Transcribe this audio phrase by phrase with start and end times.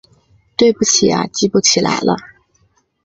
[0.57, 2.15] 对不起啊记不起来了